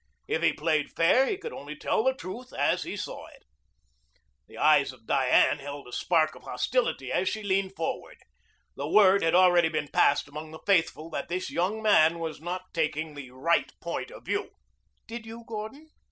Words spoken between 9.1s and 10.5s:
had already been passed among